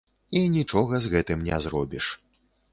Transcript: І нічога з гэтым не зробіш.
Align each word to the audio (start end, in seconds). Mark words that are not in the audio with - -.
І 0.39 0.41
нічога 0.55 0.95
з 1.05 1.13
гэтым 1.17 1.45
не 1.51 1.63
зробіш. 1.69 2.05